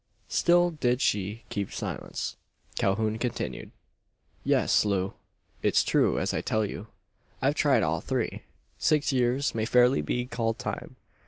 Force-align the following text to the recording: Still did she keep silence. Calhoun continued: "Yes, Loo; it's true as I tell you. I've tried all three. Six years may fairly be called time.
Still 0.29 0.71
did 0.71 0.99
she 0.99 1.43
keep 1.49 1.71
silence. 1.71 2.35
Calhoun 2.75 3.19
continued: 3.19 3.69
"Yes, 4.43 4.83
Loo; 4.83 5.13
it's 5.61 5.83
true 5.83 6.17
as 6.17 6.33
I 6.33 6.41
tell 6.41 6.65
you. 6.65 6.87
I've 7.39 7.53
tried 7.53 7.83
all 7.83 8.01
three. 8.01 8.41
Six 8.79 9.13
years 9.13 9.53
may 9.53 9.65
fairly 9.65 10.01
be 10.01 10.25
called 10.25 10.57
time. 10.57 10.95